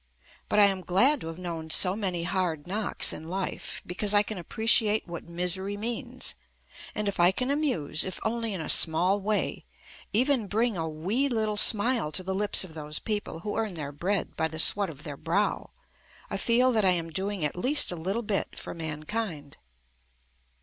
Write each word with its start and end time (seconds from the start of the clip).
But 0.49 0.57
I 0.57 0.65
am 0.65 0.81
glad 0.81 1.21
to 1.21 1.27
have 1.27 1.37
known 1.37 1.69
so 1.69 1.95
many 1.95 2.23
hard 2.23 2.65
knocks 2.65 3.13
in 3.13 3.29
life 3.29 3.83
because 3.85 4.15
I 4.15 4.23
can 4.23 4.39
appreciate 4.39 5.07
what 5.07 5.29
misery 5.29 5.77
means, 5.77 6.33
and 6.95 7.07
if 7.07 7.19
I 7.19 7.29
can 7.31 7.51
amuse 7.51 8.03
if 8.03 8.19
only 8.23 8.51
in 8.51 8.61
a 8.61 8.67
small 8.67 9.21
way, 9.21 9.63
even 10.11 10.47
bring 10.47 10.75
a 10.75 10.89
wee 10.89 11.29
little 11.29 11.55
smile 11.55 12.11
to 12.13 12.23
the 12.23 12.33
lips 12.33 12.63
of 12.63 12.73
those 12.73 12.97
people 12.97 13.41
who 13.41 13.55
earn 13.55 13.75
their 13.75 13.91
bread 13.91 14.35
by 14.35 14.47
the 14.47 14.57
sweat 14.57 14.89
of 14.89 15.03
their 15.03 15.17
brow, 15.17 15.69
I 16.31 16.37
feel 16.37 16.71
that 16.71 16.83
I 16.83 16.93
am 16.93 17.11
doing 17.11 17.45
at 17.45 17.55
least 17.55 17.91
a 17.91 17.95
little 17.95 18.23
bit 18.23 18.57
for 18.57 18.73
mankind. 18.73 19.57